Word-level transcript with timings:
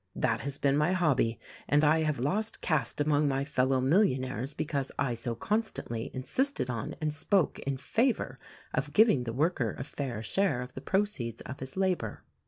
"That 0.15 0.39
has 0.39 0.57
been 0.57 0.77
my 0.77 0.93
hobby; 0.93 1.39
and 1.67 1.83
I 1.85 2.01
have 2.01 2.17
lost 2.19 2.61
caste 2.61 2.99
among 2.99 3.27
my 3.27 3.45
fellow 3.45 3.79
millionaires 3.79 4.55
because 4.55 4.91
I 4.97 5.13
so 5.13 5.35
constantly 5.35 6.09
insisted 6.11 6.71
on 6.71 6.95
and 6.99 7.13
spoke 7.13 7.59
in 7.59 7.77
favor 7.77 8.39
of 8.73 8.93
giving 8.93 9.25
the 9.25 9.31
worker 9.33 9.75
a 9.77 9.83
fair 9.83 10.23
share 10.23 10.63
of 10.63 10.73
the 10.73 10.81
proceeds 10.81 11.41
of 11.41 11.59
his 11.59 11.77
labor. 11.77 12.23